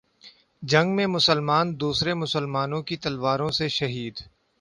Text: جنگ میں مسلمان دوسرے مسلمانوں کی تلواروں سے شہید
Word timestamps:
جنگ 0.63 0.95
میں 0.95 1.05
مسلمان 1.07 1.79
دوسرے 1.79 2.13
مسلمانوں 2.13 2.81
کی 2.81 2.97
تلواروں 2.97 3.49
سے 3.49 3.67
شہید 3.69 4.21